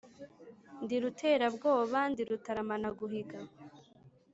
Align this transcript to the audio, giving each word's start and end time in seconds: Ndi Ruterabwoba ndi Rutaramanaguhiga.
Ndi 0.83 0.95
Ruterabwoba 1.03 1.99
ndi 2.11 2.21
Rutaramanaguhiga. 2.29 3.39